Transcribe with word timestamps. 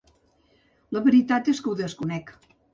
La 0.97 1.05
veritat 1.09 1.53
és 1.55 1.63
que 1.67 1.71
ho 1.73 1.77
desconec. 1.85 2.37